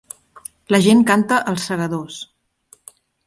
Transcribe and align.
La 0.75 0.79
gent 0.85 1.03
canta 1.09 1.37
‘Els 1.53 1.67
segadors’ 1.71 2.19